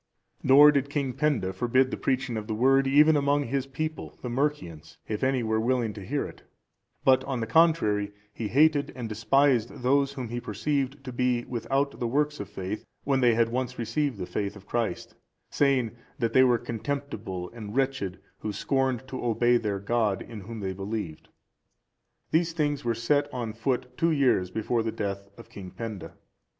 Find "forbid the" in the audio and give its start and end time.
1.53-1.95